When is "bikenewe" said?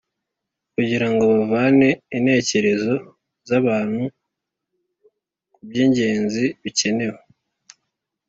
6.63-7.19